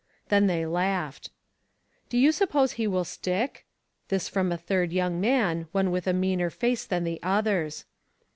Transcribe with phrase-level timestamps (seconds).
[0.29, 1.29] Then they laughed."
[2.09, 3.67] Do you suppose he will stick?"
[4.09, 7.85] This from a third young man, one with a meaner face than the others.